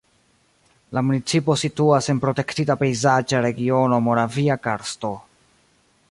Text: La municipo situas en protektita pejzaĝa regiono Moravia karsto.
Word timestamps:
La 0.97 1.01
municipo 1.09 1.57
situas 1.63 2.07
en 2.13 2.21
protektita 2.23 2.77
pejzaĝa 2.81 3.41
regiono 3.47 3.99
Moravia 4.07 4.57
karsto. 4.67 5.13